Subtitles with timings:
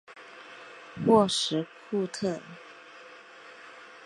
[1.05, 2.41] 沃什库特。